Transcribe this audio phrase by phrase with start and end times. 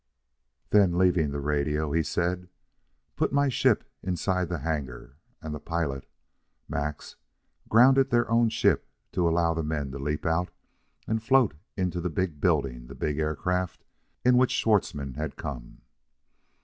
[0.71, 2.49] Then, leaving the radio, he said,
[3.15, 6.07] "Put my ship inside the hangar;" and the pilot,
[6.67, 7.17] Max,
[7.69, 10.49] grounded their own ship to allow the men to leap out
[11.05, 13.83] and float into the big building the big aircraft
[14.25, 15.81] in which Schwartzmann had come.